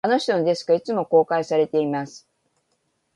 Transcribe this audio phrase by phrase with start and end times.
[0.03, 2.27] あの人のデスクは、いつも公開されています